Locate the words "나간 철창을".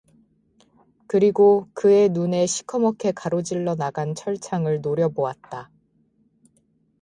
3.75-4.81